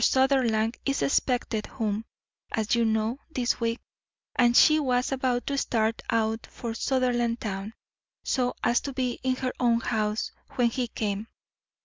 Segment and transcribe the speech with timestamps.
[0.03, 2.05] Sutherland is expected home,
[2.51, 3.79] as you know, this week,
[4.35, 7.73] and she was about to start out for Sutherlandtown
[8.23, 11.27] so as to be in her own house when he came.